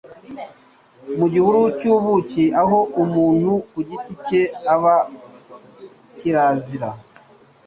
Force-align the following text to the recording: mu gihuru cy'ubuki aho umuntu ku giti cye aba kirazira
mu 1.17 1.25
gihuru 1.33 1.61
cy'ubuki 1.77 2.45
aho 2.61 2.79
umuntu 3.03 3.51
ku 3.69 3.79
giti 3.89 4.13
cye 4.25 4.41
aba 4.73 4.95
kirazira 6.17 6.89